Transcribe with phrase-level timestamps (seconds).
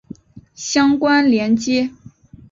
[0.55, 1.91] 相关连结